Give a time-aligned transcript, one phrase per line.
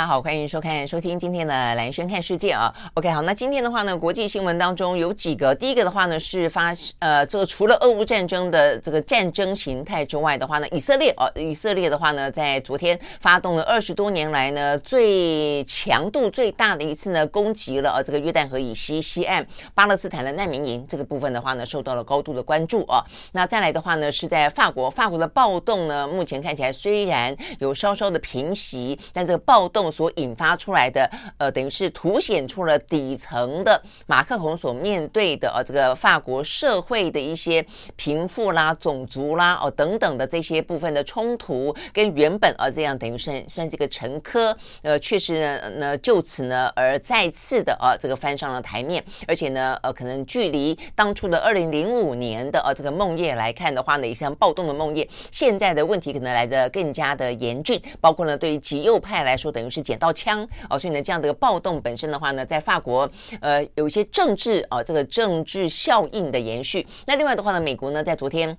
[0.00, 2.74] 大家好，欢迎收看、收听今天的兰轩看世界啊。
[2.94, 23.04] OK，好，那今天的话呢，国际新闻当中有几个，第一个的话呢是发呃，这个除了俄乌战争的这个战争形态之外的话呢，以色列哦，以色列的话呢，在昨天发动了二十多年来呢最强度最大的一次呢攻击了呃这个约旦河以西西岸巴勒斯坦的难民营，这个部分的话呢受到了高度的关注啊。
[23.32, 29.89] 那再来的话呢是在法国，法国的暴动呢目前看起来虽然有稍稍的平息，但这个暴动。
[29.90, 37.64] 所引发出来的，呃，等于是凸显出了底层的马克宏所面对的，呃，这个法国社会的一些
[37.96, 59.79] 贫富啦、种族啦、哦等等的这些部分的冲突，跟原本呃这样等于算算这个陈科，呃，确实呢，呢就此呢而再次的呃这个翻上了台面，而且呢，呃，可能距离当初的二零零五年的呃这个梦夜来看的话呢，也像暴动的梦夜，现在的问题可能来得更加的严峻，包括呢对于极右派来说，等于是。
[59.80, 66.86] 捡到枪哦，所以呢，这样的一个暴动本身的话呢，在法国呃有一些政治啊、这个政治效应的延续。
[67.06, 68.56] 那另外的话呢，美国呢在昨天。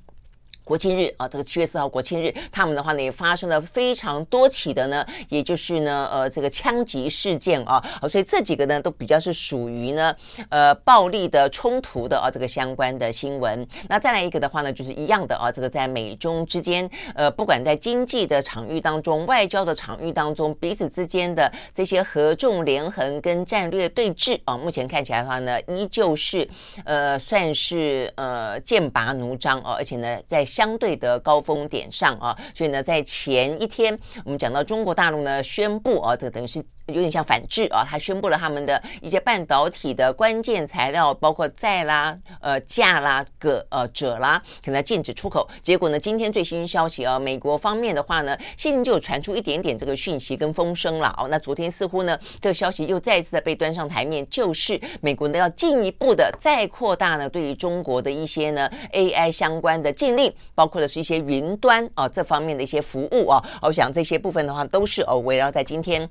[0.72, 10.16] 国庆日啊，这个七月四号国庆日，他们的话呢也发生了非常多起的呢，也就是呢呃这个枪击事件啊，所以这几个呢都比较是属于呢
[10.48, 13.68] 呃暴力的冲突的啊这个相关的新闻。
[13.90, 26.48] 那再来一个的话呢，就是一样的啊，这个在美中之间呃不管在经济的场域当中、外交的场域当中，彼此之间的这些合纵连横跟战略对峙啊，目前看起来的话呢，依旧是
[26.86, 30.46] 呃算是呃剑拔弩张啊，而且呢在。
[30.62, 45.50] 相对的高峰点上啊，所以呢，在前一天，我们讲到中国大陆呢宣布啊，这个等于是有点像反制啊，他宣布了他们的一些半导体的关键材料，包括载啦、呃镓啦、铬呃鍺啦，可能禁止出口。
[45.64, 51.28] 结果呢，今天最新消息啊，美国方面的话呢，现在就有传出一点点这个讯息跟风声了哦。
[51.28, 60.32] 那昨天似乎呢，这个消息又再一次的被端上台面，就是美国呢要进一步的再扩大呢对于中国的一些呢 AI 相关的禁令。
[60.54, 66.10] 包括的是一些云端啊这方面的一些服务啊，我想这些部分的话都是哦围绕在今天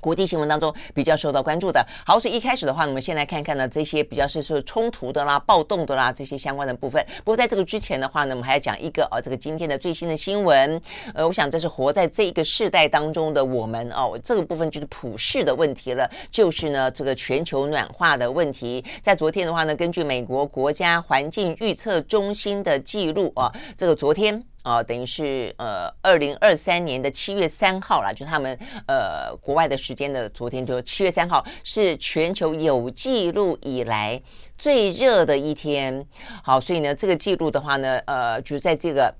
[0.00, 1.86] 国际新闻当中比较受到关注的。
[2.04, 7.04] 好，所以一开始的话，我们先来看看呢这些比较是说冲突的啦、暴动的啦这些相关的部分。
[7.18, 10.80] 不过在这个之前的话呢，我们还要讲一个哦这个今天的最新的新闻。
[11.14, 18.84] 呃，我想这是活在这一个世代当中的我们哦，这个部分就是普世的问题了，就是呢这个全球暖化的问题。
[19.02, 24.42] 在昨天的话呢，根据美国国家环境预测中心的记录啊，这个昨天。
[24.62, 34.20] 啊、等于是呃，二零二三年的七月三号啦，就他们呃国外的时间的昨天，就七月三号是全球有记录以来
[34.58, 36.06] 最热的一天。
[36.42, 39.14] 好，所以呢，这个记录的话呢，呃，就是在这个。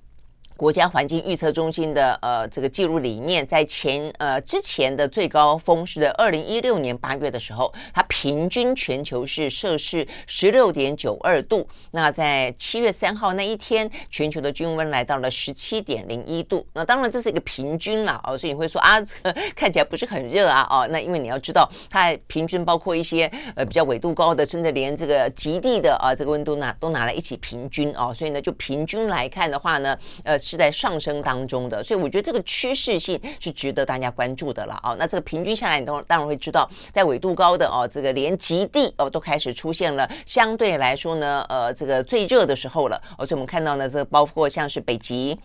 [0.60, 11.66] 国家环境预测中心的呃这个记录里面，在前呃之前的最高峰是在二零一六年八月的时候，它平均全球是摄氏十六点九二度。
[11.92, 16.66] 那在七月三号那一天，全球的均温来到了十七点零一度。
[16.74, 19.14] 那当然这是一个平均了哦，所以你会说啊，这
[19.56, 20.86] 看起来不是很热啊哦。
[20.90, 23.24] 那因为你要知道，它平均包括一些
[23.56, 28.12] 呃比较纬度高的，甚至连这个极地的啊这个温度拿都拿来一起平均哦。
[28.14, 30.38] 所以呢，就平均来看的话呢，呃。
[30.50, 34.96] 是在上升当中的，所以我觉得这个趋势性是值得大家关注的了啊。
[34.98, 43.00] 那这个平均下来，你都当然会知道，在纬度高的哦，这个连极地哦都开始出现了相对来说呢，呃，这个最热的时候了。
[43.16, 45.38] 而且我们看到呢，这个包括像是北极，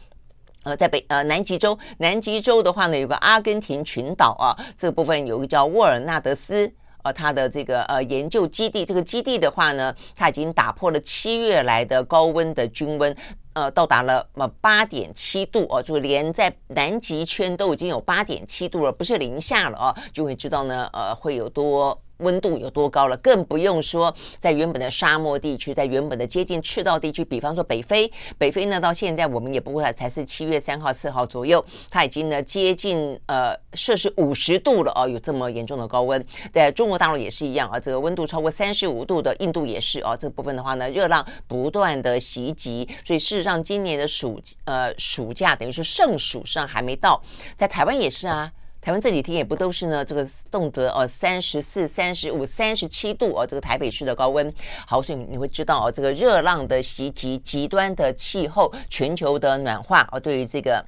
[0.63, 6.73] 呃，在北呃南极洲，南极洲的话呢，有个阿根廷群岛啊，这个部分有一个叫沃尔纳德斯。
[7.03, 13.15] 呃，它的这个呃研究基地，这个基地的话呢，它已经打破了七月来的高温的均温，
[13.55, 21.99] 呃到达了呃八点七度哦，就连在南极圈都已经有八点七度了，不是零下了哦，就会知道呢呃会有多。
[22.17, 36.23] 温度有多高了，更不用说在原本的沙漠地区，在原本的接近赤道地区，比方说北非，北非呢到现在我们也不过才是七月三号、四号左右，它已经呢接近呃摄氏五十度了哦，有这么严重的高温。
[36.53, 47.21] 在中国大陆也是一样啊，这个温度超过三十五度的印度也是哦，这部分的话呢，热浪不断的袭击，所以事实上今年的暑呃暑假等于是盛暑上还没到，
[47.55, 48.51] 在台湾也是啊。
[48.85, 54.53] 台湾这几天也不都是呢，这个动辄哦三十四、三十五、三十七度哦，这个台北市的高温。
[54.85, 60.85] 好，所以你会知道哦，这个热浪的袭击、极端的气候、全球的暖化哦，对于这个。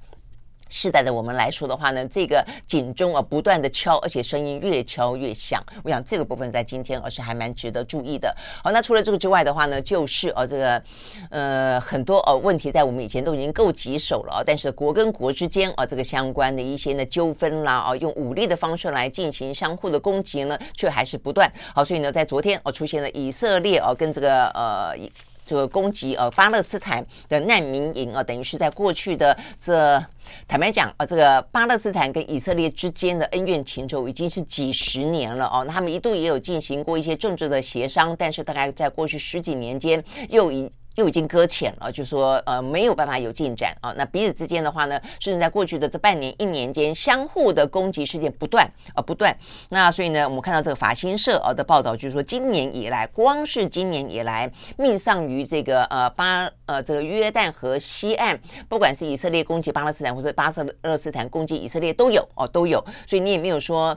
[0.69, 5.63] 世代的我们来说的话呢，这个警钟啊不断的敲，而且声音越敲越响。
[5.83, 8.35] 我想这个部分在今天而是还蛮值得注意的。
[8.63, 10.83] 好，那除了这个之外的话呢，就是呃这个
[11.29, 21.51] 呃很多呃问题在我们以前都已经够棘手了，但是国跟国之间啊这个相关的一些呢纠纷啦啊，用武力的方式来进行相互的攻击呢，却还是不断。
[21.73, 24.95] 好，所以呢，在昨天哦出现了以色列哦跟这个呃。
[25.47, 29.97] 这个攻击呃巴勒斯坦的难民营啊，等于是在过去的这
[30.47, 35.65] 坦白讲啊，这个巴勒斯坦跟以色列之间的恩怨情仇已经是几十年了哦。
[35.65, 40.69] 他们一度也有进行过一些政治的协商，但是大概在过去十几年间又已。
[40.97, 43.93] 又已经搁浅了，就说呃没有办法有进展啊。
[43.97, 49.35] 那彼此之间的话呢，甚至在过去的这半年、一年间，相互的攻击事件不断啊不断。
[49.69, 60.51] 那所以呢，我们看到这个法新社啊的报道，就是说今年以来，光是今年以来，命丧于这个呃巴呃这个约旦河西岸，不管是以色列攻击巴勒斯坦，或者巴
[60.81, 62.83] 勒斯坦攻击以色列，都有哦都有。
[63.07, 63.95] 所以你也没有说。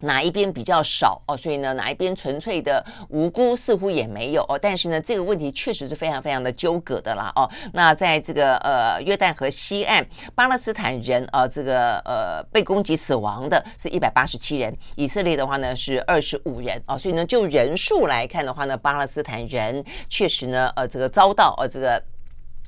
[0.00, 1.36] 哪一边比较少哦？
[1.36, 4.58] 所以呢，哪一边纯粹的无辜似乎也没有哦。
[4.60, 7.48] 但是呢，这个问题确实是非常非常的纠葛的啦哦。
[7.72, 10.04] 那在这个呃约旦河西岸，
[10.34, 16.98] 巴勒斯坦人啊、呃，这个呃被攻击死亡的是一百八十七人，以色列的话呢是二十五人、哦。
[16.98, 22.02] 所以呢，就人数来看的话呢，巴勒斯坦人确实呢呃这个遭到呃这个。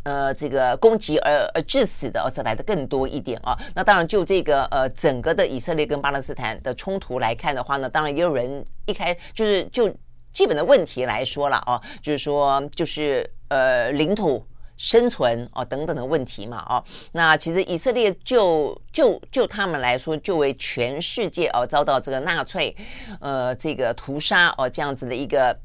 [0.05, 3.57] 呃，这个攻击而而致死的，而且来的更多一点啊。
[3.75, 9.89] 那当然，就这个呃整个的以色列跟巴勒斯坦的冲突来看的话呢，当然也有人一开就是就
[10.33, 14.45] 基本的问题来说了哦，就是说就是呃领土
[14.77, 16.83] 生存哦等等的问题嘛哦。
[17.13, 22.75] 那其实以色列就就就他们来说，就为全世界哦遭到这个纳粹
[23.21, 25.57] 呃这个屠杀哦这样子的一个。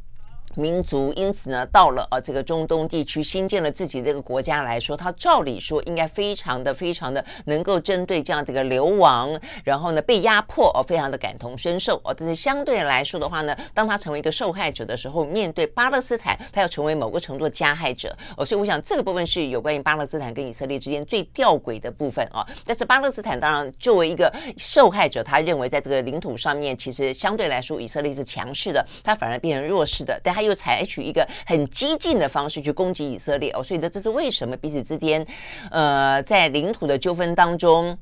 [0.58, 12.12] 民族因此呢，到了呃这个中东地区新建了自己这个国家来说，他照理说应该非常的非常的能够针对这样这个流亡，然后呢被压迫哦，非常的感同身受哦。
[12.18, 18.44] 但是相对来说的话呢，当他成为一个受害者的时候，面对巴勒斯坦，他要成为某个程度的加害者哦。
[18.44, 22.44] 所以我想这个部分是有关于巴勒斯坦跟以色列之间最吊诡的部分啊。
[22.66, 30.47] 但是巴勒斯坦当然作为一个受害者，他认为在这个领土上面，其实相对来说以色列是强势的，他反而变成弱势的，但他。
[30.48, 35.26] 又采取一个很激进的方式去攻击以色列哦，所以呢，这是为什么彼此之间，
[35.70, 37.98] 呃，在领土的纠纷当中，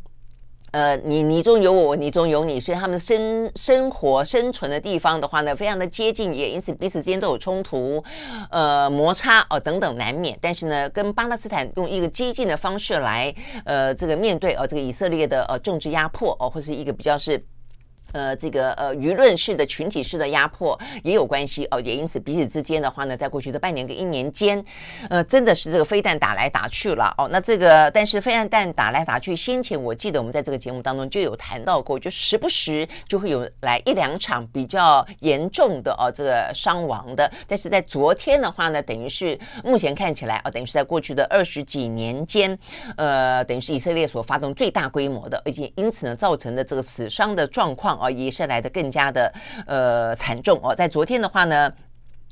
[0.71, 8.03] 呃，你你中有我，你中有你，所以他们生生活生存的地方的话呢，非常的接近，也因此彼此之间都有冲突，
[8.51, 10.37] 呃，摩擦哦等等难免。
[10.41, 13.33] 但是呢，跟巴勒斯坦用一个激进的方式来，
[13.65, 17.43] 呃，这个面对哦这个以色列的呃政治压迫哦，或是一个比较是。
[18.15, 24.63] 呃，这个呃，舆论式的群体式的压迫也有关系哦，也因此彼此之间的话呢，在过去的半年跟一年间，
[25.09, 27.27] 呃，真的是这个飞弹打来打去了哦。
[27.29, 37.29] 那这个，但是飞弹弹打来打去，先前我记得我们在这个节目当中就有谈到过，就时不时就会有来一两场比较严重的哦，这个伤亡的。
[37.45, 42.57] 但是在昨天的话呢，等于是目前看起来哦，等于是在过去的二十几年间，
[42.95, 48.04] 呃，等于是以色列所发动最大规模的，而且因此呢，造成的这个死伤的状况。
[48.09, 49.33] 也是来的更加的
[49.67, 51.71] 呃惨重哦，在昨天的话呢，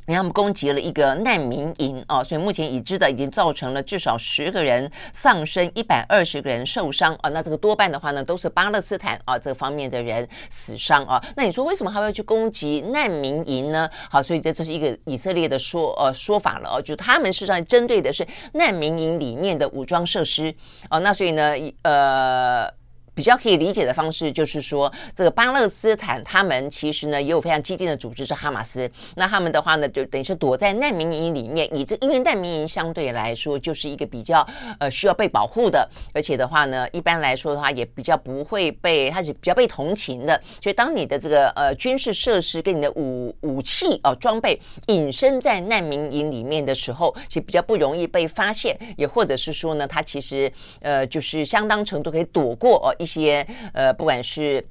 [0.08, 7.30] 他们攻击了一个难民营哦，所以目前已知的已经造成了至少十个人丧生，一百二十个人受伤啊。
[7.30, 11.24] 那这个多半的话呢，都是巴勒斯坦啊这方面的人死伤啊。
[11.38, 13.90] 那你说为什么还要去攻击难民营呢？
[14.10, 20.54] 好，所以这这是一个以色列的说呃说法了哦，就他们实际上针对的是难民营里面的武装设施
[20.90, 21.00] 哦。
[21.00, 21.54] 那所以呢，
[21.84, 22.83] 呃。
[23.16, 34.46] 比较可以理解的方式就是说，这个巴勒斯坦他们其实呢也有非常激进的组织是哈马斯，那他们的话呢就等于是躲在难民营里面，以这因为难民营相对来说就是一个比较
[34.80, 50.52] 呃需要被保护的，而且的话呢一般来说的话也比较不会被，它是比较被同情的，所以当你的这个呃军事设施跟你的武武器哦、装备隐身在难民营里面的时候，其实比较不容易被发现，也或者是说呢它其实
[50.82, 52.96] 呃就是相当程度可以躲过哦。
[52.98, 54.66] 呃一些呃，不管是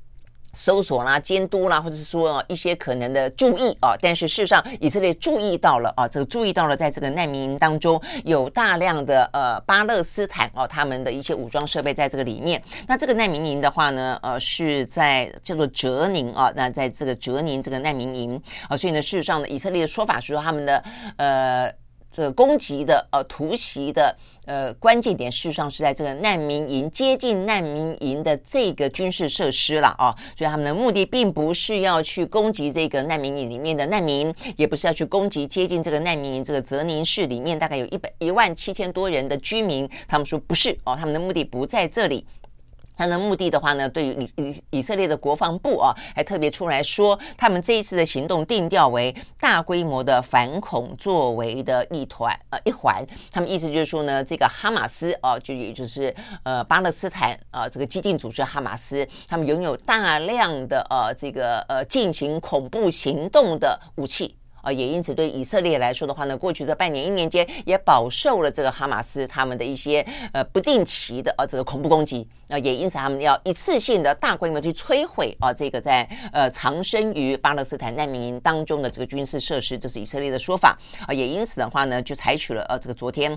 [0.54, 12.62] 搜索啦、监督啦，或者是说一些可能的注意啊，但是事实上，以色列注意到了啊，这个注意到了，在这个难民营当中有大量的呃巴勒斯坦哦，他们的一些武装设备在这个里面。
[12.86, 20.84] 那这个难民营的话呢，呃，是在叫做哲宁啊，那在这个哲宁这个难民营啊，所以呢，事实上呢，以色列的说法是说他们的
[21.16, 21.72] 呃。
[22.12, 24.14] 这个攻击的呃突袭的
[24.44, 42.26] 呃关键点，事实上是在这个难民营接近难民营的这个军事设施了啊，所以他们的目的并不是要去攻击这个难民营里面的难民，也不是要去攻击接近这个难民营这个泽宁市里面大概有一百一万七千多人的居民，他们说不是哦，他们的目的不在这里。
[42.96, 53.04] 他的目的的话呢，对于以以以色列的国防部啊，还特别出来说，他们这一次的行动定调为大规模的反恐作为的一团呃一环。
[53.30, 64.36] 他们意思就是说呢，这个哈马斯啊，就也就是呃巴勒斯坦啊这个激进组织哈马斯，他们拥有大量的呃这个呃进行恐怖行动的武器。
[64.62, 83.36] 啊，也因此对以色列来说的话呢，过去这半年一年间也饱受了这个哈马斯他们的一些呃不定期的啊这个恐怖攻击啊，也因此他们要一次性的大规模去摧毁啊这个在呃藏身于巴勒斯坦难民营当中的这个军事设施，这是以色列的说法啊，也因此的话呢，就采取了呃这个昨天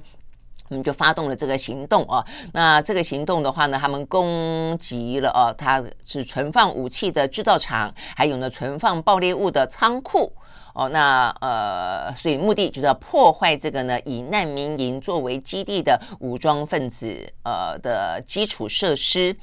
[0.70, 10.32] 我们就发动了这个行动啊，那这个行动的话呢，他们攻击了啊，它是存放武器的制造厂，还有呢存放爆裂物的仓库。
[10.76, 19.34] 哦，那呃，所以目的就是要破坏这个呢，以难民营作为基地的武装分子呃的基础设施。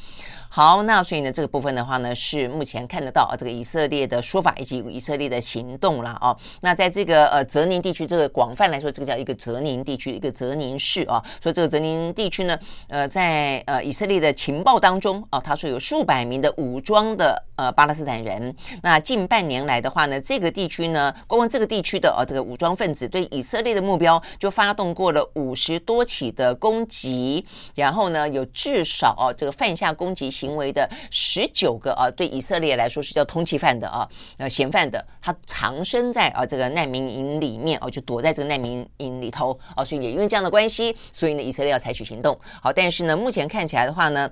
[0.54, 6.36] 好，那所以呢，这个部分的话呢，是目前看得到啊，这个以色列的说法以及以色列的行动了啊。
[6.60, 11.24] 那在这个呃泽宁地区，这个广泛来说，这个叫一个泽宁地区，一个泽宁市啊。
[11.42, 18.54] 所以这个泽宁地区呢，呃，在呃以色列的情报当中啊，他说有数百名的武装的呃巴勒斯坦人。
[18.82, 27.42] 那近半年来的话呢，这个地区呢，光光这个地区的呃这个武装分子对以色列的目标就发动过了五十多起的攻击，
[27.74, 30.41] 然后呢，有至少哦这个犯下攻击性。
[30.42, 34.08] 行为的十九个啊，对以色列来说是叫通缉犯的啊，
[34.38, 42.36] 呃，嫌犯的，他藏身在啊这个难民营里面哦，就躲在这个难民营里头啊，所以也因为这样的关系，所以呢，以色列要采取行动。
[42.60, 44.28] 好，但是呢，目前看起来的话呢。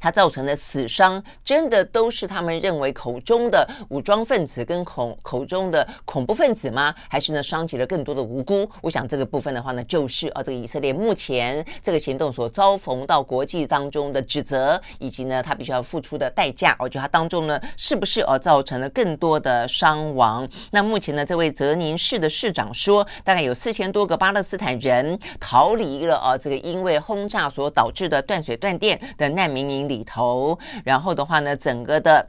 [0.00, 6.94] 它造成的死伤，真的都是他们认为口中的武装分子跟恐口中的恐怖分子吗？
[7.08, 8.66] 还是呢，伤及了更多的无辜？
[8.80, 16.74] 我想这个部分的话呢，就是啊，这个以色列目前这个行动所遭逢到国际当中的指责，以及呢，他必须要付出的代价。
[16.78, 20.48] 我觉得他当中呢，是不是啊，造成了更多的伤亡？
[20.70, 29.89] 那目前呢，这位泽宁市的市长说，大概有四千多个巴勒斯坦人逃离了啊，这个因为轰炸所导致的断水断电的难民营。
[29.90, 32.26] 里头，然后的话呢，整个的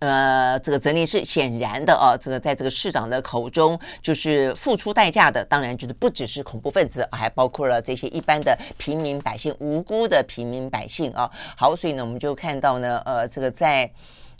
[0.00, 11.30] 呃，这个泽宁市显然的啊，这个在这个市长的口中，就是付出代价的，当然就是不只是恐怖分子，还包括了这些一般的平民百姓，无辜的平民百姓啊。
[11.56, 13.90] 好，所以呢，我们就看到呢，呃，这个在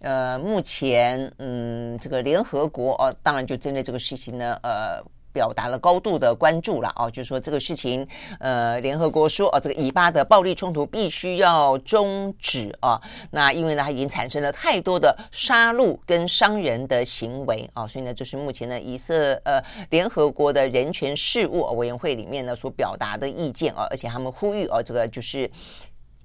[0.00, 5.04] 呃目前，嗯，这个联合国哦、当然就针对这个事情呢，呃。
[5.32, 8.06] 表达了高度的关注了哦，就是说这个事情，
[8.38, 13.00] 呃，联合国说哦，这个以巴的暴力冲突必须要终止啊。
[13.30, 25.50] 那因为呢，它已经产生了太多的杀戮跟伤人的行为啊，所以呢，就是目前呢，以色呃联合国的人权事务委员会里面呢所表达的意见啊，而且他们呼吁啊，这个就是。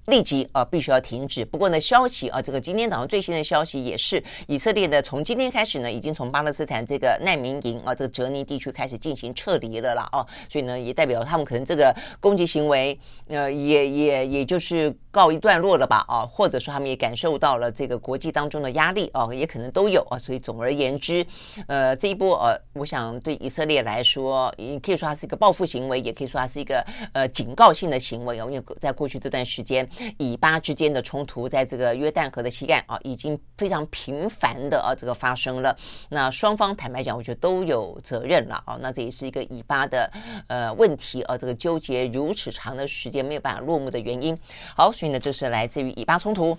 [0.06, 1.44] 立即啊，必须要停止。
[1.44, 10.08] 不过呢，消息啊，这个今天早上最新的消息也是，以色列的从今天开始呢，已经从巴勒斯坦这个难民营啊，这个哲尼地区开始进行撤离了啦。
[10.12, 12.98] 哦，所以呢，也代表他们可能这个攻击行为，
[13.28, 16.04] 呃，也也也就是告一段落了吧？
[16.08, 20.18] 啊，或者说他们也感受到了这个国际当中的压力啊，也可能都有啊。
[20.18, 21.26] 所以总而言之，
[21.66, 29.88] 呃，这一波呃，我想对以色列来说，也可以说它是一个报复行为，也可以说它是一个呃警告性的行为哦，因为在过去这段时间。
[30.18, 35.76] 以巴之间的冲突，在这个约旦河的西岸啊，已经非常频繁的啊，这个发生了。
[36.08, 38.78] 那双方坦白讲，我觉得都有责任了啊。
[38.80, 40.10] 那这也是一个以巴的
[40.48, 44.36] 呃问题啊，这个纠结如此长的时间没有办法落幕的原因。
[44.74, 46.56] 好，所以呢，这是来自于以巴冲突。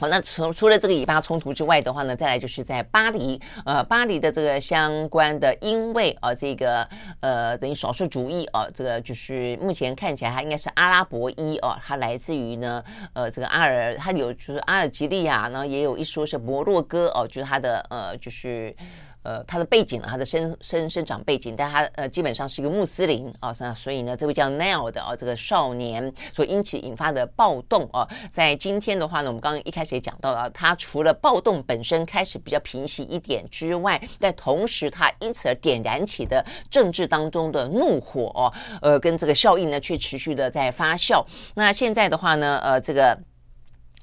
[0.00, 6.88] 好，那除除了这个以巴冲突之外的话呢，再来就是在巴黎，呃，巴黎的这个相关的，因为呃，这个
[7.20, 18.74] 呃，等于少数主义啊，这个就是目前看起来它应该是阿拉伯裔哦，它来自于呢，呃，这个阿尔，它有就是阿尔及利亚然后，也有一说是摩洛哥哦，就是它的呃，就是。
[19.22, 41.24] 呃，他的背景呢，他的生生生长背景，但他呃基本上是一个穆斯林啊，那所以呢，这位叫 Nile 的啊这个少年所因此引发的暴动啊，在今天的话呢，我们刚刚一开始也讲到了，他除了暴动本身开始比较平息一点之外，在同时他因此而点燃起的政治当中的怒火哦，呃，跟这个效应呢，却持续的在发酵。
[41.54, 43.18] 那现在的话呢，呃，这个。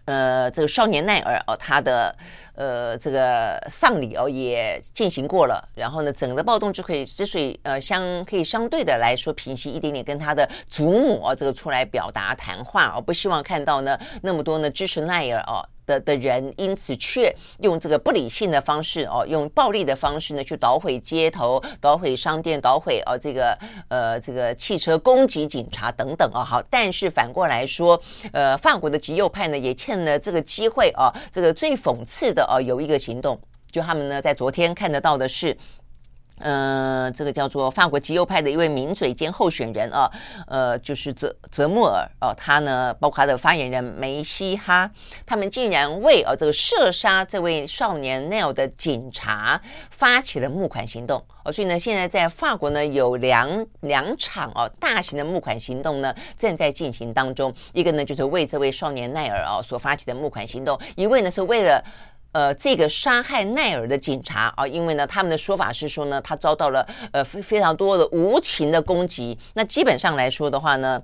[0.07, 2.15] 呃，这个少年奈尔哦，他的
[2.55, 15.63] 呃这个丧礼哦也进行过了，然后呢，整个暴动就可以之所以呃相可以相对的来说平息一点点，跟他的祖母哦这个出来表达谈话哦，不希望看到呢那么多呢支持奈尔哦。
[15.88, 26.44] 的的人，因此却用这个不理性的方式哦，用暴力的方式呢，去捣毁街头、捣毁商店、捣毁哦这个呃这个汽车，攻击警察等等啊、哦。
[26.44, 28.00] 好，但是反过来说，
[28.34, 33.39] 呃，法国的极右派呢，也趁了这个机会、哦，这个最讽刺的哦，有一个行动，
[33.72, 35.58] 就他们呢在昨天看得到的是。
[36.39, 40.12] 呃，这个叫做法国极右派的一位名嘴兼候选人啊，
[40.48, 44.89] 呃，就是泽泽穆尔哦，他呢，包括他的发言人梅西哈，
[45.25, 61.84] 他们竟然为呃这个射杀这位少年 Nel 的警察发起了募款行动哦，所以呢，现在在法国呢有两两场哦大型的募款行动呢正在进行当中，一个呢就是为这位少年奈尔哦所发起的募款行动，一位呢是为了。
[62.38, 69.36] 呃，这个杀害奈尔的警察啊，因为呢，他们的说法是说呢，他遭到了呃非非常多的无情的攻击。
[69.56, 71.01] 那基本上来说的话呢。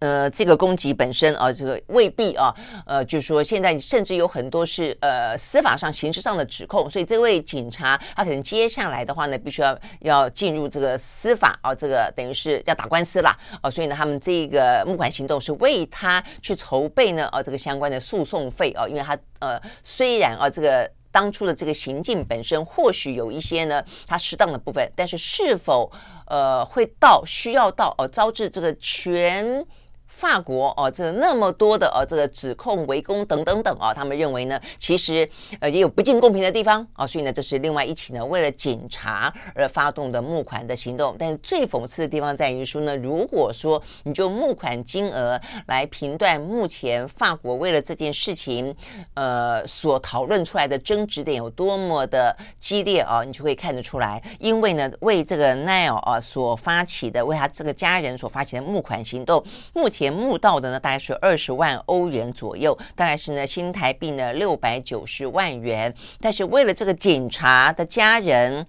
[0.00, 2.54] 呃，这个攻击本身啊，这个未必啊，
[2.86, 25.90] 呃，就是说现在甚至有很多是呃司法上、刑事上的指控，所以这位警察他可能接下来的话呢，必须要要进入这个司法啊，这个等于是要打官司啦啊，所以呢，他们这个募款行动是为他去筹备呢，啊，这个相关的诉讼费啊，因为他呃虽然啊，这个当初的这个行径本身或许有一些呢，他适当的部分，但是是否
[26.28, 29.66] 呃会到需要到哦，招致这个全。
[30.08, 35.28] 法国哦，这那么多的哦，这个指控、围攻等等等啊，他们认为呢，其实
[35.60, 41.14] 呃也有不尽公平的地方啊，所以呢，这是另外一起呢为了警察而发动的募款的行动。
[41.18, 48.74] 但是最讽刺的地方在于说呢，如果说你就募款金额来评断目前法国为了这件事情
[49.14, 59.44] 呃所讨论出来的争执点有多么的激烈啊，你就会看得出来，因为呢为这个 Nile 啊所发起的，为他这个家人所发起的募款行动，
[59.74, 59.97] 目前。
[59.98, 65.92] 前募到的呢，大概是二十万欧元左右，大概是呢新台币呢六百九十万元。
[66.20, 68.64] 但是为了这个警察的家人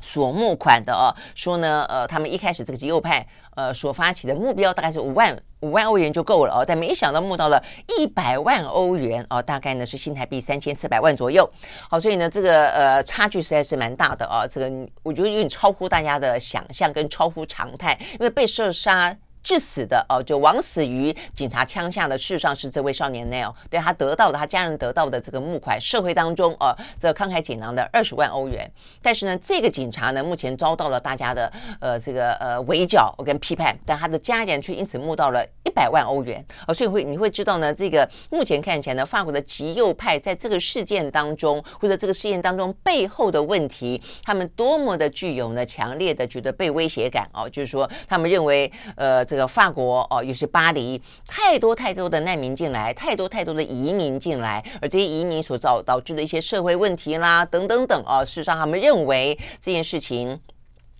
[0.00, 7.62] 所募款的哦，说呢，呃，他们一开始这个极右派呃所发起的目标大概是五万五万欧元就够了哦，但没想到募到了
[7.98, 11.46] 一百万欧元哦，大概呢是新台币三千四百万左右。
[11.90, 19.14] 好，所以呢这个呃差距实在是蛮大的哦，这个我觉得有点超乎大家的想象跟超乎常态，因为被射杀。
[19.46, 28.68] 致死的哦，就枉死于警察枪下的，事实上是这位少年 Nel，对他得到的，他家人得到的这个募款，社会当中哦，这慷慨解囊的二十万欧元。
[29.00, 36.44] 但是呢，这个警察呢，目前遭到了大家的呃这个呃围剿跟批判，但他的家人却因此募到了一百万欧元。
[36.66, 49.35] 哦，所以会你会知道呢，这个目前看起来呢，法国的极右派在这个事件当中，或者这个事件当中背后的问题，他们多么的具有呢强烈的觉得被威胁感哦，就是说他们认为呃这。
[49.36, 60.40] 这个法国哦，又是巴黎，太多太多的难民进来，太多太多的移民进来，而这些移民所造导致的一些社会问题啦，等等等哦，事实上他们认为这件事情。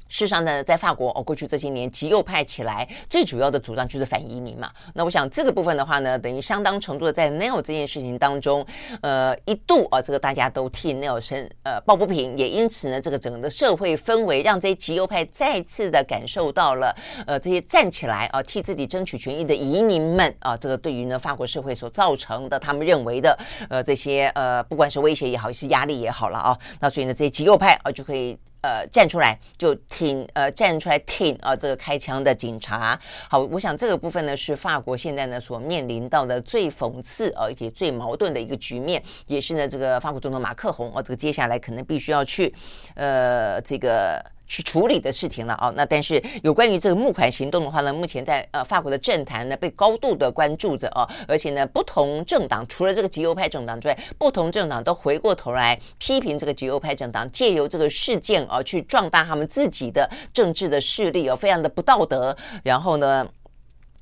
[0.08, 4.70] 事实上呢，在法国哦，过去这些年极右派起来最主要的主张就是反移民嘛。
[4.94, 8.64] 那我想这个部分的话呢，等于相当程度的在 Nel 这件事情当中，
[9.00, 16.94] 呃，一度啊，这个大家都替 Nel 生呃抱不平，也因此呢，这个整个的社会氛围让这些极右派再次的感受到了
[17.26, 23.36] 呃这些站起来啊替自己争取权益的移民们啊，这个对于呢法国社会所造成的他们认为的
[23.68, 28.38] 呃这些呃不管是威胁也好，是压力也好了啊，那所以呢这些极右派啊就可以。
[28.62, 32.98] 呃，站出来就挺呃，站出来挺啊，这个开枪的警察。
[33.28, 42.52] 好，我想这个部分呢是法国现在呢所面临到的最讽刺而且最矛盾的一个局面，也是呢这个法国总统马克宏啊，这个接下来可能必须要去
[42.94, 45.72] 呃这个去处理的事情了哦。
[45.76, 62.37] 那但是有关于这个募款行动的话呢，目前在呃法国的政坛呢被高度的关注着哦，而且呢不同政党除了这个极右派政党之外，不同政党都回过头来批评这个极右派政党，借由这个事件啊去壮大他们自己的政治的势力哦，非常的不道德。
[62.62, 63.26] 然后呢，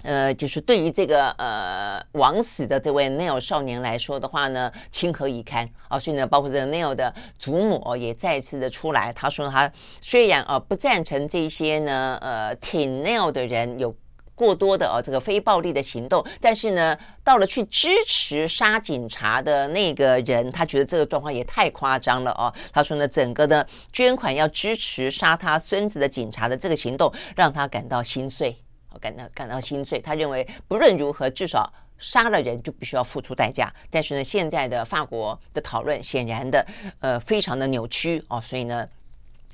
[0.05, 5.99] 呃，就是对于这个呃枉死的这位 Neil 少年来说的话呢，情何以堪啊！
[5.99, 13.97] 所以呢，包括这个 Neil 的祖母也再次的出来，他说他虽然啊不赞成这些呢呃挺 Neil 的人有
[14.35, 22.53] 过多的啊这个非暴力的行动，但是呢，到了去支持杀警察的那个人，他觉得这个状况也太夸张了哦。
[22.73, 28.55] 他说呢，整个的捐款要支持杀他孙子的警察的这个行动，让他感到心碎。
[29.01, 33.73] 感到感到心碎，他认为不论如何，至少杀了人就必须要付出代价。
[33.91, 36.67] 但是呢，现在的法国的讨论显然的
[37.01, 38.87] 呃非常的扭曲哦，所以呢。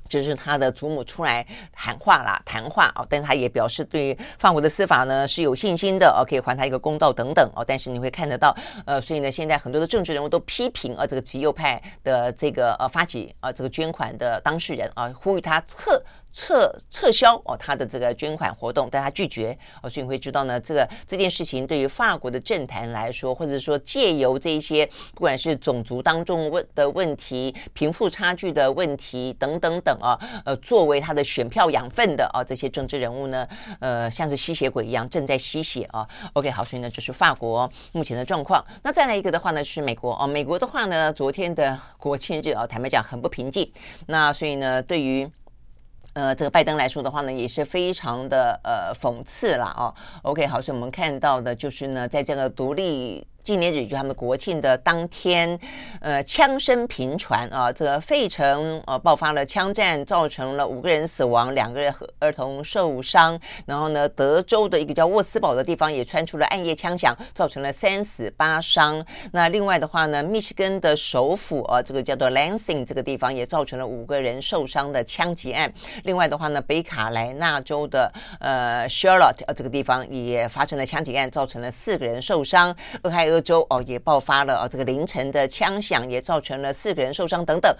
[0.09, 7.63] 就是他的祖母出来喊话啦，谈话哦，但他也表示对法国的司法呢是有信心的哦，可以还他一个公道等等哦。
[7.65, 8.53] 但是你会看得到，
[8.85, 19.89] 呃，所以呢，现在很多的政治人物都批评啊，这个极右派的这个呃发起啊这个捐款的当事人啊，呼吁他撤撤撤销哦他的这个捐款活动，但他拒绝哦。
[19.89, 29.97] 所以你会知道呢，这个这件事情对于法国的政坛来说，或者说借由这一些不管是种族当中问的问题、贫富差距的问题等等等。
[30.01, 33.47] 啊，呃，作为他的选票养分的啊，这些政治人物呢，
[33.79, 36.07] 呃，像是吸血鬼一样正在吸血啊。
[36.33, 38.65] OK，好，所以呢，就是法国目前的状况。
[38.81, 40.25] 那再来一个的话呢，是美国哦。
[40.25, 43.71] 美国的话呢，昨天的国庆日啊，坦白讲很不平静。
[44.07, 45.29] 那所以呢，对于
[46.13, 49.93] 呃这个拜登来说的话呢，也是非常的呃讽刺了哦。
[50.23, 53.27] OK，好，所以我们看到的就是呢，在这个独立。
[53.43, 55.59] 纪念日就他们国庆的当天，
[55.99, 63.39] 呃，枪声频传啊，这个费城呃爆发了枪战，造成了五个人死亡，两个人和儿童受伤。
[63.65, 69.03] 然后呢，德州的一个叫沃斯堡的地方也传出了暗夜枪响，造成了三死八伤。
[69.31, 75.71] 那另外的话呢，密西根的首府啊，这个叫做 Lansing 这个地方也造成了五个人受伤的枪击案。
[76.03, 82.75] 另外的话呢，北卡莱纳州的呃 Charlotte 啊这个地方也发生了枪击案，造成了四个人受伤。
[83.03, 87.75] 俄亥俄州哦也爆发了哦，这个凌晨的枪响也造成了四个人受伤等等。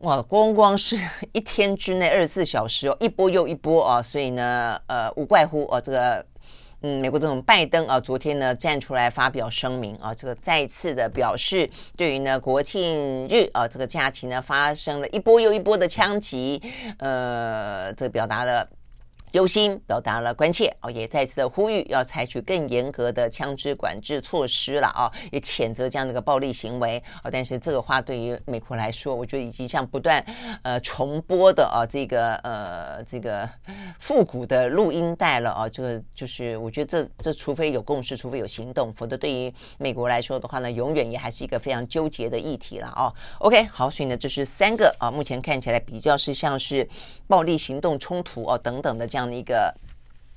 [0.00, 0.96] 哇，光光是
[1.32, 6.24] 一天之内二十四小时哦，一波又一波啊，所以呢，呃，无怪乎哦，这个
[6.82, 16.62] 嗯，美国总统拜登啊，昨天呢站出来发表声明啊，这个再次的表示，对于呢国庆日啊这个假期呢发生了一波又一波的枪击，
[16.98, 18.68] 呃，这个表达了。
[19.32, 27.30] 忧心表达了关切哦，也再次的呼吁要采取更严格的枪支管制措施了啊，也谴责这样的一个暴力行为啊。
[27.30, 30.24] 但是这个话对于美国来说，我觉得已经像不断
[30.62, 33.48] 呃重播的啊这个呃这个
[34.00, 43.12] 复古的录音带了啊，这个就是我觉得这这除非有共识，除非有行动，否则对于美国来说的话呢，永远也还是一个非常纠结的议题了啊。
[43.40, 46.88] OK，好，所以呢，这是三个啊，目前看起来比较是像是
[47.26, 49.27] 暴力行动冲突啊等等的这样。
[49.32, 49.74] 一个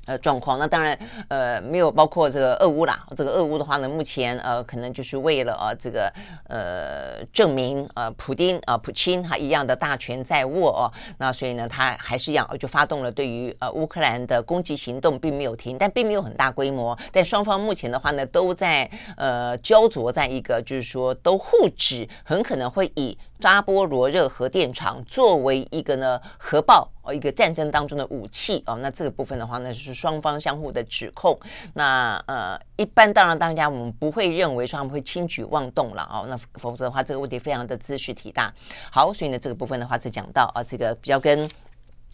[0.08, 0.98] 呃状况，那当然
[1.30, 3.06] 呃没有包括这个俄乌啦。
[3.16, 6.12] 这个俄乌的话呢，目前呃可能就是为了呃这个
[6.50, 10.92] 呃证明呃普丁啊、呃、普京哈一样的大权在握哦。
[11.20, 16.98] 那所以呢，他还是一样就发动了对于呃乌克兰的攻击行动，并没有停，但并没有很大规模。
[17.12, 23.16] 但双方目前的话呢，都在呃焦灼在一个就是说都互指很可能会以。
[23.42, 31.38] 扎波罗热核电厂作为一个呢核爆哦，一个战争当中的武器哦，那这个部分的话呢，就是双方相互的指控。
[31.74, 38.54] 那呃，一般当然大家我们不会认为说他们会轻举妄动了哦，那否则的话这个问题非常的兹事体大。
[38.90, 41.50] 好，所以呢这个部分的话是讲到啊，这个比较跟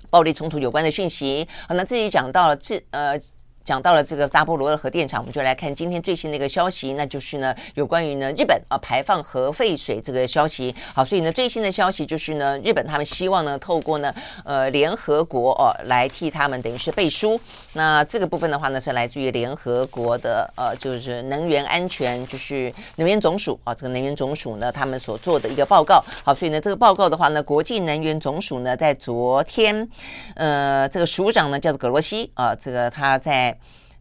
[0.10, 1.48] 暴力冲突有关的讯息。
[1.68, 3.20] 好，那这里讲到了这呃。
[3.68, 10.74] 讲到了这个扎波罗热核电厂，我们就来看今天最新的一个消息，那就是呢有关于呢日本啊排放核废水这个消息。
[10.94, 17.38] 好，所以呢最新的消息就是呢日本他们希望呢透过呢呃联合国哦来替他们等于是背书。
[17.78, 26.04] 那这个部分的话呢是来自于联合国的呃就是能源安全就是能源总署啊这个能源总署呢他们所做的一个报告。
[26.24, 29.88] 好，所以呢这个报告的话呢国际能源总署呢在昨天
[30.34, 33.56] 呃这个署长呢叫做葛罗西啊这个他在。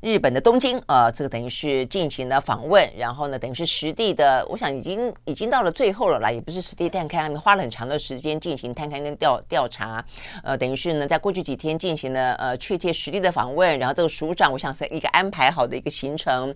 [0.07, 10.05] 日本的东京呃，这个等于是进行了访问，然后呢，等于是实地的，我想已经已经到了最后了啦，也不是实地探勘，他们花了很长的时间进行探勘跟调调查，
[10.45, 16.55] 呃，等于是呢，在过去几天进行了呃确切实地的访问，然后这个署长，我想是一个安排好的一个行程，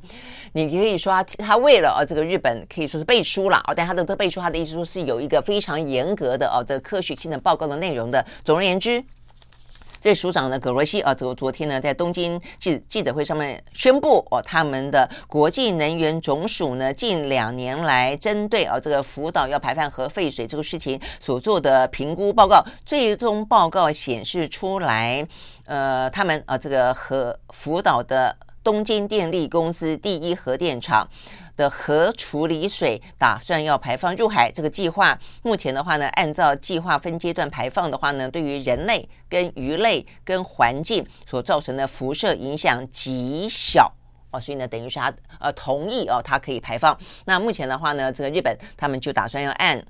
[0.53, 9.05] 你可以说他他为了呃这个日本可以说是背书了啊，但他的这背书，他的意思说是有一个非常严格的哦这个科学性的报告的内容的，总而言之。
[10.01, 25.27] 这署长呢，葛罗西啊，昨昨天呢，在东京记记者会上面宣布哦，他们的国际能源总署呢，近两年来针对啊这个福岛要排放核废水这个事情所做的评估报告，最终报告显示出来，
[25.67, 31.09] 呃，他们啊这个核福岛的东京电力公司第一核电厂。
[31.57, 43.93] 的核处理水打算要排放入海，这个计划目前的话呢，按照计划分阶段排放的话呢，对于人类、跟鱼类、跟环境所造成的辐射影响极小
[44.31, 46.99] 哦，所以呢，等于是他呃同意哦，它可以排放。
[47.27, 49.85] 那目前的话呢，这个日本他们就打算要按。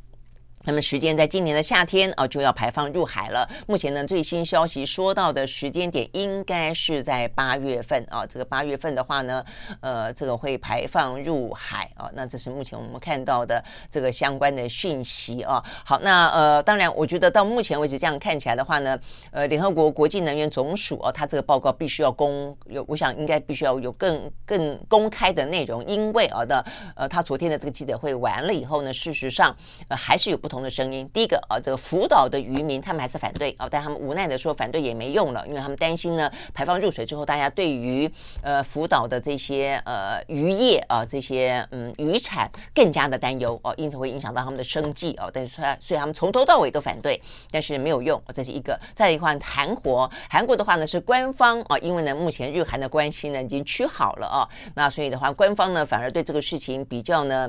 [0.65, 3.49] 那么时间在今年的夏天啊，就要排放入海了。
[3.67, 8.27] 目前呢，最新消息说到的时间点应该是在八月份啊。
[8.27, 9.43] 这个八月份的话呢，
[9.81, 12.11] 呃，这个会排放入海啊。
[12.13, 15.65] 那这是目前我们看到的这个相关的讯息啊。
[15.83, 18.99] 好，那呃，当然，我觉得到目前为止这样看起来的话呢，
[19.31, 26.63] 呃，联合国国际能源总署啊，它这个报告必须要公有，我想应该必须要有更更公开的内容，因为啊的
[26.95, 29.57] 呃，他昨天的这个记者会完了以后呢，事实上
[29.89, 30.50] 呃还是有不。
[30.51, 38.11] 不同的声音，第一个啊，这个福岛的渔民他们还是反对啊，但他们无奈的说反对也没用了，因为他们担心呢，排放入水之后，大家对于
[38.43, 45.31] 呃福岛的这些呃渔业啊，这些嗯渔产更加的担忧哦，因此会影响到他们的生计哦。
[45.33, 48.77] 但是说，所以他们从头到尾都反对，但是没有用，这是一个。
[48.93, 57.49] 再来一块韩国，韩国的话呢是官方啊，因为呢目前日韩的关系呢已经趋好了啊，那所以的话官方呢反而对这个事情比较呢。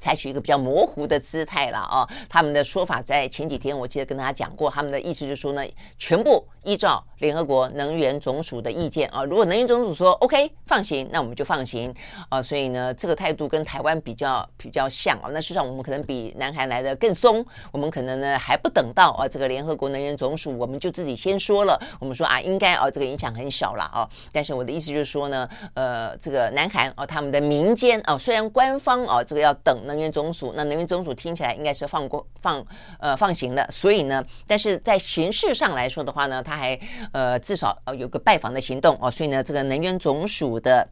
[0.00, 5.62] 采取一个比较模糊的姿态了啊，他们的说法在前几天我记得跟大家讲过，他们的意思就是说呢，
[5.98, 9.08] 全部依照联合国能源总署的意见。
[9.10, 11.94] 啊，如果能源总署说 OK 放行，那我们就放行。
[12.28, 29.80] 啊，所以呢，这个态度跟台湾比较比较像啊，那事实上我们可能比南韩来的更松，我们可能呢还不等到啊这个联合国能源总署，我们就自己先说了，我们说啊应该啊这个影响很小了啊，但是我的意思就是说呢，呃，这个南韩啊他们的民间啊虽然官方啊这个要等。
[29.90, 32.64] 能源总署，那能源总署听起来应该是放过放
[33.00, 36.78] 呃放行了，所以呢，但是在形式上来说的话呢，他还
[37.12, 40.88] 呃至少呃有个拜访的行动哦，所以呢，这个能源总署的。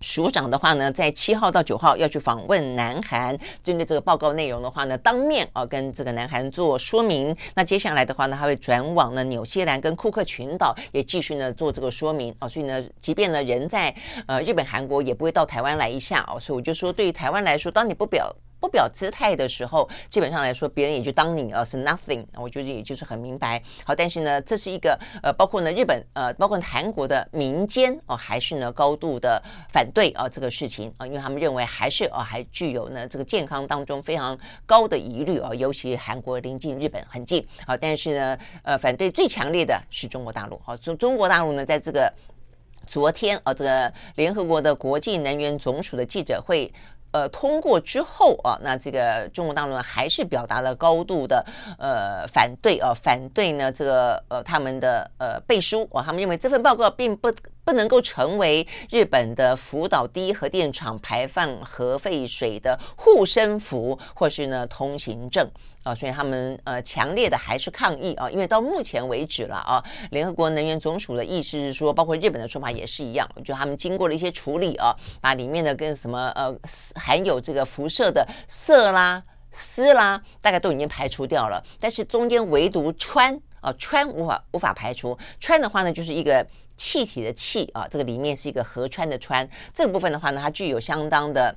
[0.00, 7.34] 署长的话呢，在七号到九号要去访问南韩，针对这个报告内容的话呢，当面啊跟这个南韩做说明。
[7.54, 12.46] 那接下来的话呢，他会转往呢纽西兰跟库克群岛，也继续呢做这个说明啊。
[12.46, 13.94] 所以呢，即便呢人在
[14.26, 16.38] 呃日本、韩国，也不会到台湾来一下哦。
[16.38, 18.30] 所以我就说，对于台湾来说，当你不表。
[18.64, 23.62] 不表姿态的时候，基本上来说，别人也就当你呃是 nothing，我觉得也就是很明白。
[23.84, 42.10] 好，但是呢，这是一个呃，包括呢日本呃，包括韩国的民间哦，还是呢高度的反对啊这个事情啊，因为他们认为还是哦还具有呢这个健康当中非常高的疑虑啊，尤其韩国临近日本很近啊，但是呢呃反对最强烈的是中国大陆啊，中中国大陆呢在这个
[42.86, 46.72] 昨天啊这个联合国的国际能源总署的记者会。
[47.14, 51.46] 呃，通过之后啊，那这个中国大陆呢，还是表达了高度的
[51.78, 57.32] 呃反对啊，反对呢这个呃他们的呃背书啊，他们认为这份报告并不。
[57.64, 65.48] 不能够成为日本的福岛第一核电厂排放核废水的护身符，或是呢通行证
[65.82, 76.54] 啊，所以他们呃强烈的还是抗议啊，因为到目前为止了啊，联合国能源总署的意思是说，包括日本的说法也是一样，就他们经过了一些处理啊，把里面的跟什么呃
[76.94, 86.46] 含有这个辐射的色啦、丝啦，大概都已经排除掉了，但是中间唯独氚啊，氚无法无法排除，氚的话呢就是一个。
[86.76, 91.56] 气体的气啊，这个里面是一个河川的川，这个部分的话呢，它具有相当的。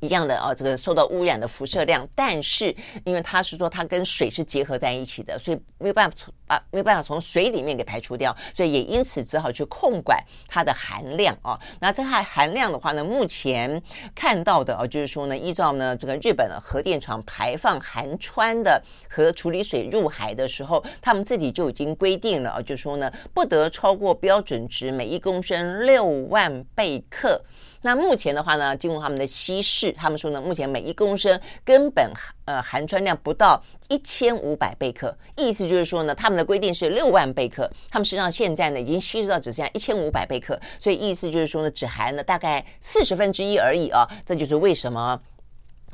[0.00, 2.74] 一样的啊，这个受到污染的辐射量，但是
[3.04, 11.58] 因为它是说它跟水是结合在一起的，所以没有办法从啊没有办法从水里面给排除掉，所以也因此只好去控管它的含量啊。
[11.80, 13.82] 那这含含量的话呢，目前
[14.14, 27.42] 看到的啊，就是说呢，依照呢这个日本的核电厂排放含氚的核处理水入海的时候，他们自己就已经规定了啊，就是说呢，不得超过标准值每一公升六万贝克。
[27.82, 32.12] 那目前的话呢，经过他们的稀释，他们说呢，目前每一公升根本
[32.44, 45.20] 呃含川量不到一千五百贝克，意思就是说呢，他们的规定是六万贝克，他们实际上现在呢已经稀释到只剩下一千五百贝克，所以意思就是说呢，只含了大概四十分之一而已啊，这就是为什么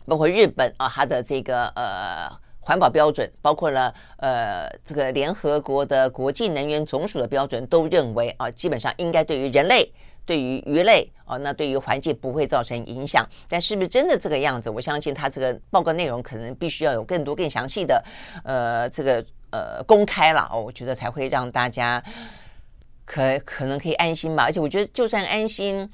[0.06, 2.44] 包括日本啊，它的这个呃。
[2.66, 9.92] 环保标准包括了呃，这个联合国的国际能源总署的标准都认为啊，基本上应该对于人类、
[10.26, 13.26] 对于鱼类哦，那对于环境不会造成影响。
[13.48, 14.70] 但是不是真的这个样子？
[14.70, 18.02] 我相信它这个报告内容可能必须要有更多、更详细的
[18.44, 22.02] 呃这个呃公开了哦，我觉得才会让大家
[23.04, 24.44] 可可能可以安心吧。
[24.44, 25.88] 而且我觉得就算安心，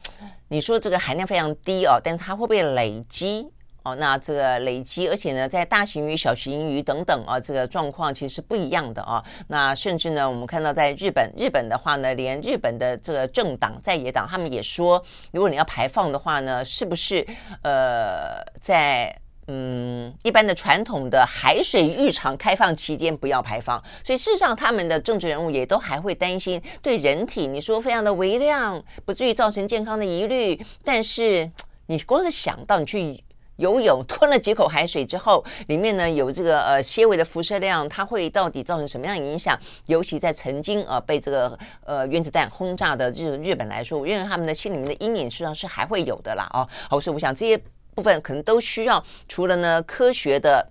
[0.49, 3.49] 你说这个含量非常低哦，但它会不会累积？
[3.83, 9.25] 哦，那这个累积，而且呢，在大型鱼、小型鱼等等啊，这个状况其实是不一样的啊。
[9.49, 17.27] 那甚至呢，我们看到在日本，日本的话呢，连日本的这个政党在野党，他们也说，如果你要排放的话呢，是不是
[17.63, 23.83] 呃，在嗯一般的传统的海水浴场开放期间不要排放？
[24.05, 30.61] 所以事实上，他们的政治人物也都还会担心对人体，你说非常的微量，不至于造成健康的疑虑。
[30.85, 31.51] 但是
[31.87, 33.25] 你光是想到你去。
[33.61, 39.57] 游泳吞了几口海水之后，里面呢有这个呃纤维的辐射量，它会到底造成什么样的影响？
[39.87, 46.67] 尤其在曾经呃被这个呃原子弹轰炸的日日本来说，我认为他们的心里面的阴影实际上是还会有的啦哦。
[46.89, 47.57] 好，所以我想这些
[47.95, 50.67] 部分可能都需要除了呢科学的。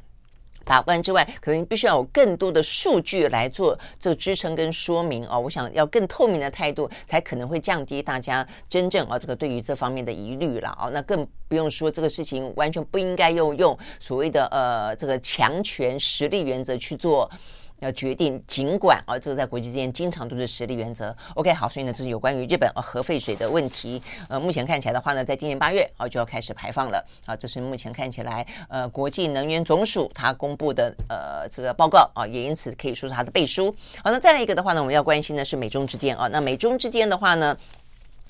[0.65, 5.39] 法官之外，可能必须要有更多的数据来做这个支撑跟说明哦。
[5.39, 10.91] 我想要更透明的态度，才可能会降低大家真正啊这个对于这方面的疑虑了哦。
[10.93, 17.29] 那更不用说这个事情完全不应该用用所谓的呃这个强权实力原则去做。
[17.79, 21.15] 要决定，尽管啊，这个在国际之间经常都是实力原则。
[21.35, 24.01] OK，好，所以呢，这是有关于日本啊核废水的问题。
[24.27, 33.73] 呃，目前看起来的话呢，在今年八月啊就要开始排放了啊，这是目前看起来呃国际能源总署它公布的呃这个报告啊，也因此可以说是它的背书。
[34.03, 37.57] 好，那再来一个的话呢，我们要关心的是美中之间啊，那美中之间的话呢，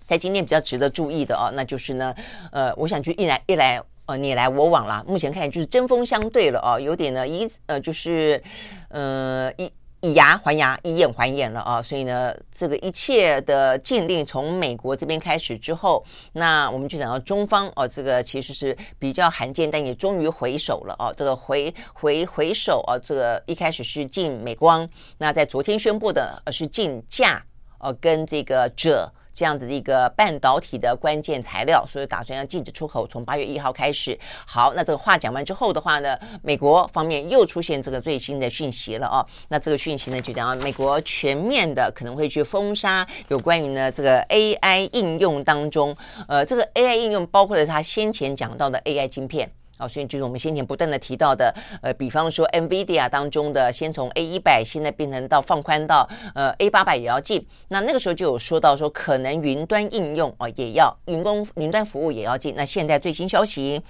[0.05, 2.13] 在今天比较值得注意的啊，那就是呢，
[2.51, 3.81] 呃，我想去一来一来。
[4.09, 8.41] 呃，你来我往啦，目前看就是针锋相对了啊，有点呢以呃就是
[8.87, 27.39] 呃以以牙还牙，以眼还眼了啊，所以呢，这个一切的禁令从美国这边开始之后，那我们就讲到中方哦、这个其实是比较罕见，但也终于回首了啊，这个回回回首啊，这个一开始是禁美光，那在昨天宣布的呃是禁镓
[27.77, 29.07] 呃跟这个鍺。
[29.39, 34.19] 这样的一个半导体的关键材料，所以打算要禁止出口，从八月一号开始。
[34.45, 39.25] 好，那这个话讲完之后的话呢，美国方面又出现这个最新的讯息了哦。
[39.47, 45.95] 那这个讯息呢，就讲美国全面的可能会去封杀有关于呢这个 AI 应用当中，
[46.27, 49.49] 呃，这个 AI 应用包括了他先前讲到的 AI 晶片。
[49.79, 57.43] 啊，所以就是我们先前不断的提到的，呃，比方说 NVIDIA 当中的，先从 A 一百，现在变成到放宽到呃 A 八百也要进。
[57.69, 62.53] 那那个时候就有说到说，可能云端应用啊也要云工云端服务也要进。
[62.55, 63.81] 那现在最新消息，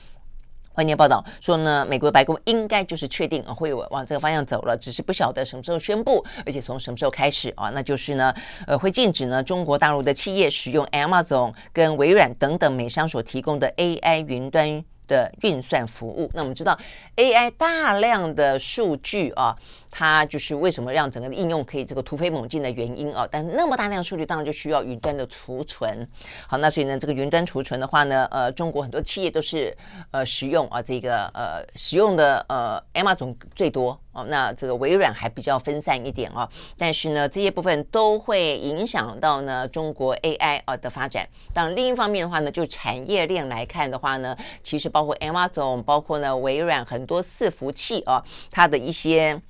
[0.75, 7.69] 外电报道说呢，美国白宫应该就是确定啊会往这个方向走了，只是不晓得什么时候宣布，而且从什么时候开始啊？
[7.71, 8.33] 那就是呢，
[8.67, 14.85] 呃，会禁止呢中国大陆的企业使用 Amazon 跟微软等等美商所提供的 AI 云端。
[15.09, 16.79] 的运算服务，那我们知道
[17.17, 19.53] AI 大量的数据啊，
[19.91, 23.27] 它就是为什么让整个应用可以这个突飞猛进的原因哦。
[23.31, 26.07] 但那么大量数据，当然就需要云端的储存。
[26.47, 29.75] 好，那所以呢，这个云端储存的话呢，呃，中国很多企业都是
[30.11, 34.25] 呃使用啊这个呃使用的呃 Amazon 最多哦。
[34.29, 36.47] 那这个微软还比较分散一点哦，
[36.77, 41.27] 但是呢，这些部分都会影响到呢中国 AI 啊的发展。
[41.53, 49.41] 当然，另一方面的话呢，就产业链来看的话呢，其实包括 Amazon，包括呢微软很多伺服器啊，它的一些。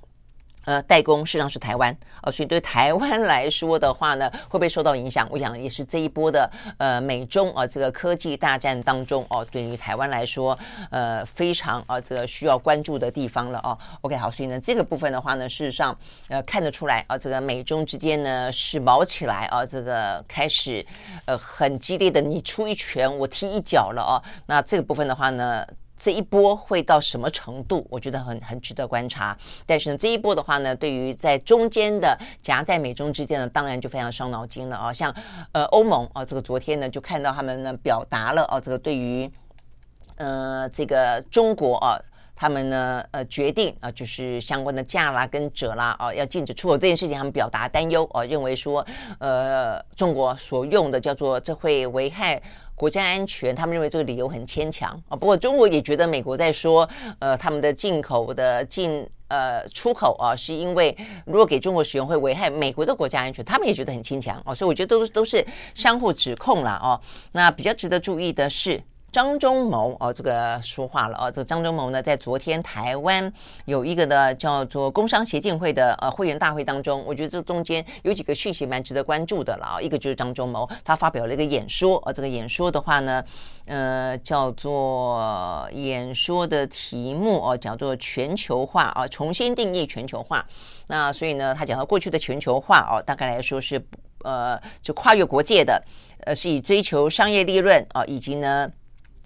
[0.69, 5.27] 呃，代工事实上是台湾，呃，所以对台湾来说的话呢，会不会受到影响？
[5.31, 10.55] 我想也是这一波的呃美中啊、这个科技大战当中哦、对于台湾来说，
[10.91, 13.75] 呃，非常啊、这个需要关注的地方了哦。
[14.01, 20.85] OK，好，所以呢这个部分的话呢，事实上呃看得出来啊、这个美中之间呢是卯起来啊、这个开始
[21.25, 24.21] 呃很激烈的你出一拳我踢一脚了哦。
[24.45, 25.65] 那这个部分的话呢。
[25.99, 27.85] 这一波会到什么程度？
[27.89, 29.37] 我觉得很很值得观察。
[29.65, 34.93] 但是呢，这一波的话呢，对于在中间的夹在美中之间呢，当然就非常伤脑筋了啊。
[34.93, 35.13] 像
[35.51, 39.29] 呃欧盟啊，这个昨天呢就看到他们呢表达了啊，这个对于
[40.15, 41.99] 呃这个中国啊，
[42.33, 48.85] 他们呢呃决定啊，就是相关的镓啦跟鍺啦啊要禁止出口这件事情，他们表达担忧啊，认为说
[49.19, 52.41] 呃中国所用的叫做这会危害。
[52.79, 55.17] 国家安全，他们认为这个理由很牵强啊。
[55.17, 56.89] 不过中国也觉得美国在说，
[57.19, 64.55] 呃，他们的进口的进呃出口啊，是因为如果给中国使用会危害美国的国家安全，他们也觉得很牵强哦。
[64.55, 66.97] 所以我觉得都都是相互指控了哦。
[67.33, 68.81] 那比较值得注意的是。
[69.11, 71.31] 张忠谋哦，这个说话了哦。
[71.31, 73.31] 这张忠谋呢，在昨天台湾
[73.65, 79.81] 有一个的叫做工商协进会的呃会员大会当中，我觉得这中间有几个讯息蛮值得关注的了啊。
[79.81, 83.23] 一个就是张忠谋他发表了一个演说啊，这个演说的话呢，
[83.65, 90.45] 呃，叫做演说的题目哦，叫做全球化啊，重新定义全球化。
[90.87, 93.83] 那所以呢，他讲到过去的全球化哦，大概来说是
[94.23, 95.81] 呃，就跨越国界的，
[96.25, 98.71] 呃，是以追求商业利润啊，以及呢。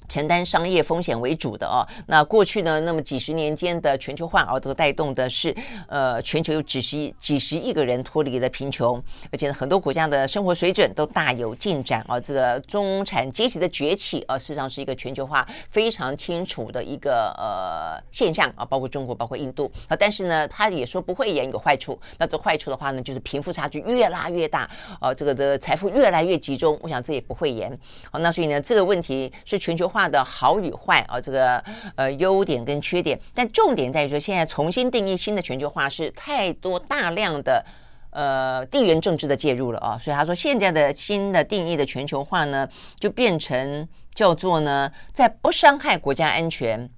[0.08, 5.56] 承担商业风险为主的哦，那过去呢，那么几十年间的全球化哦，这个带动的是
[5.88, 9.02] 呃，全球有几十几十亿个人脱离了贫穷，
[9.32, 12.20] 而且呢，很多国家的生活水准都大有进展啊。
[12.20, 19.96] 这个中产阶级的崛起啊，事实上是一个全球化非常清楚的一个呃现象啊，包括中国，包括印度啊。
[19.96, 22.00] 但是呢，他也说不会也有坏处。
[22.18, 26.78] 那这坏处的话呢，就是贫富差距越拉越大啊，这个的财富越来越集中。
[26.82, 27.78] 我想这也不会严。
[28.12, 31.64] 好，那所以呢，这个问题是全球化的好与坏啊，这个
[31.96, 37.64] 呃优点跟缺点，但重点在于说，现在重新定义新的全球化是太多大量的
[38.10, 42.68] 呃地缘政治的介入了啊，所以他说现在的新的定义的全球化呢，
[43.00, 46.90] 就变成叫做呢，在不伤害国家安全、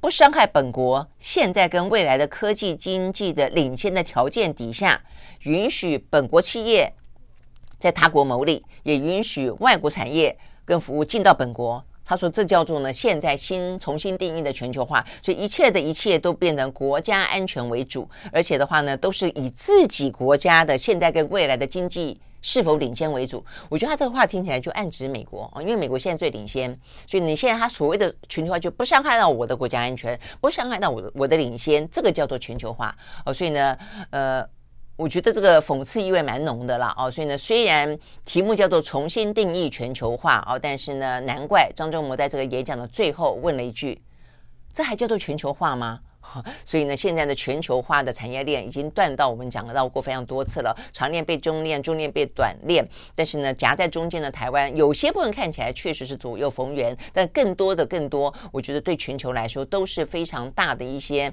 [0.00, 5.02] 不伤害本国现在跟未来的科技经济的领先的条件底下，
[5.42, 6.92] 允许本国企业
[7.78, 11.84] 在他国牟利，也允许外国产业跟服务进到本国。
[12.06, 23.44] 他说：“这叫做呢，现在新重新定义的全球化，所以一切的一切都变成国家安全为主，而且的话呢，都是以自己国家的现在跟未来的经济是否领先为主。
[23.68, 26.70] 我觉得他这个话听起来就暗指美国啊，因为美国现在最领先，
[27.06, 32.94] 所以你现在他所谓的全球化就不伤害到我的国家安全，不伤害到我的我的领先，这个叫做全球化
[33.24, 33.32] 哦。
[33.32, 33.76] 所以呢，
[34.10, 34.46] 呃。”
[34.96, 44.00] 我觉得这个讽刺意味蛮浓的啦，哦，所以呢，虽然题目叫做重新定义全球化哦，但是呢，难怪张忠谋在这个演讲的最后问了一句
[44.72, 45.98] ：“这还叫做全球化吗？”
[46.64, 52.86] 所以呢，现在的全球化的产业链已经断到我们讲到过非常多次了，长链被中链，中链被短链，
[53.16, 61.30] 但是呢，夹在中间的台湾，有些部分看起来确实是左右逢源，但更多的更多，我觉得对全球来说都是非常大的一些。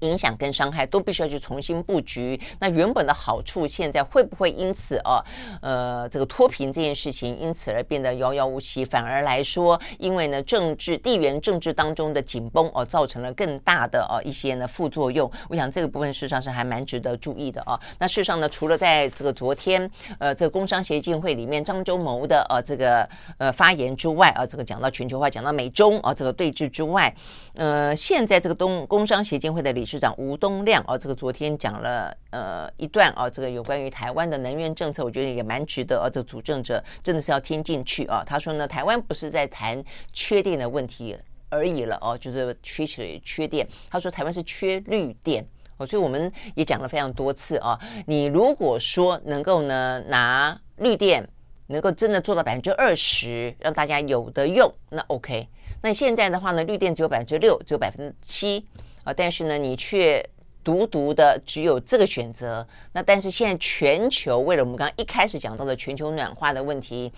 [0.00, 2.40] 影响跟伤害都必须要去重新布局。
[2.58, 5.24] 那原本的好处，现在会不会因此啊，
[5.62, 8.84] 呃，这个脱贫这件事情因此而变得遥遥无期？
[8.84, 15.30] 反而来说，因为呢，政治地缘政治当中的紧绷哦，造成了更大的哦一些呢副作用。
[15.48, 17.78] 我想这个部分事实上是还蛮值得注意的哦。
[17.98, 27.14] 那事实上呢，除了在这个昨天呃这个工商协进会里面张忠谋的呃这个呃发言之外啊，这个讲到全球化，讲到美中啊这个对峙之外，
[27.54, 38.22] 呃，现在这个东工商协进会的理市长吴东亮哦，这个昨天讲了呃一段哦，这个有关于台湾的能源政策，我觉得也蛮值得哦，这主政者真的是要听进去啊。
[38.24, 39.82] 他说呢，台湾不是在谈
[40.12, 41.18] 缺电的问题
[41.48, 43.66] 而已了哦，就是缺水缺电。
[43.90, 45.44] 他说台湾是缺绿电
[45.78, 47.76] 哦，所以我们也讲了非常多次啊。
[48.06, 51.28] 你如果说能够呢拿绿电
[51.66, 55.48] 能够真的做到百分之二十，让大家有得用，那 OK。
[55.82, 58.64] 那现在的话呢，绿电只有百分之六，只有百分之七。
[59.12, 60.24] 但是呢，你却
[60.62, 62.66] 独独的只有这个选择。
[62.92, 67.12] 那但是现在全球为了我们刚刚一开始讲到的全球暖化的问题、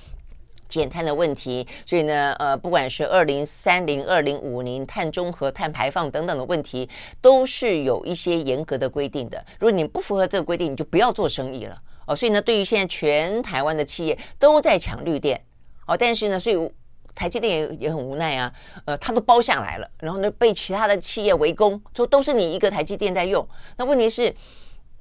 [0.68, 6.88] 减碳的问题，所以呢，呃，不管是二零三零、二零五零碳中和、碳排放等等的问题，
[7.20, 9.44] 都是有一些严格的规定的。
[9.58, 11.80] 如果你不符合这个规定，你就不要做生意了。
[12.06, 15.40] 哦，所以呢，对于现在全台湾的企业都在抢绿电。
[15.86, 16.70] 哦，但是呢，所以。
[17.14, 18.52] 台积电也也很无奈啊，
[18.84, 23.46] 呃，他都包下来了，然后呢，被其他的企业围攻，说都是你一个台积电在用。
[23.76, 24.34] 那问题是，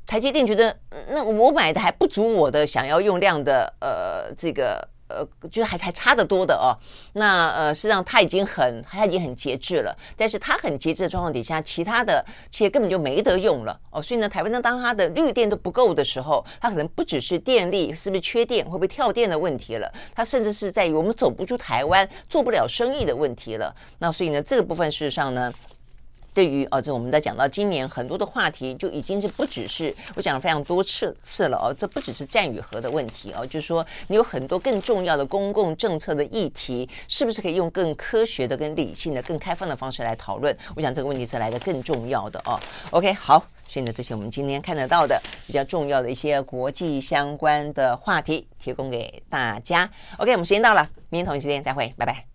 [0.05, 0.77] 台积电觉得，
[1.09, 4.87] 那我买的还不足我的想要用量的，呃，这个。
[5.11, 6.71] 呃，就是还还差得多的哦。
[7.13, 14.01] 那呃，实际上他已经很他已经很节制了，但是他很节制的状况底下，其他的企业根本就没得用了哦。
[14.01, 23.75] 所以呢，台湾呢，当它的绿电都不够的时候，它可能不只是电力是不是缺电，会不会跳电的问题了，它甚至是在于我们走不出台湾，做不了生意的问题了。
[23.99, 25.53] 那所以呢，这个部分事实上呢。
[26.33, 40.55] 对于哦，这我们在讲到今年很多的话题，就已经是不只是我讲了非常多次次了哦，这不只是战与和的问题哦，就是说你有很多更重要的公共政策的议题，是不是可以用更科学的、更理性的、更开放的方式来讨论？
[40.75, 42.59] 我想这个问题是来的更重要的哦。
[42.91, 43.45] OK，好。
[43.67, 45.17] 所以呢，这些我们今天看得到的
[45.47, 49.89] 比较重要的一些国际相关的话题，提供给大家。
[50.17, 52.30] OK，我们时间到了，明天同一时间再会，拜拜。